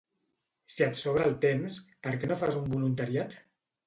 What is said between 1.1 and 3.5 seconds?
el temps, perquè no fas un voluntariat?